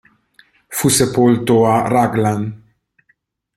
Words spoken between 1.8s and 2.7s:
Raglan.